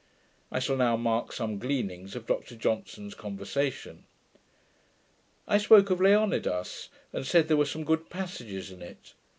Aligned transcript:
I 0.51 0.57
shall 0.59 0.77
now 0.77 0.97
mark 0.97 1.31
some 1.31 1.59
gleanings 1.59 2.15
of 2.15 2.25
Dr 2.25 2.55
Johnson's 2.55 3.13
conversation. 3.13 4.05
I 5.47 5.59
spoke 5.59 5.91
of 5.91 6.01
Leonidas, 6.01 6.89
and 7.13 7.23
said 7.23 7.47
there 7.47 7.55
were 7.55 7.65
some 7.65 7.83
good 7.83 8.09
passages 8.09 8.71
in 8.71 8.81
it. 8.81 9.13